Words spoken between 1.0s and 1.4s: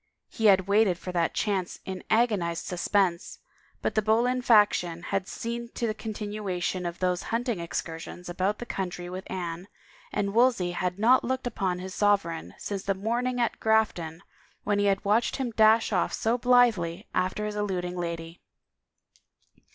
that